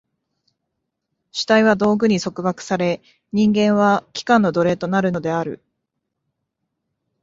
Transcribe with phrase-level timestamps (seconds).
[1.31, 3.03] 主体は道具に束縛され、
[3.33, 5.63] 人間は器官の奴隷となるのである。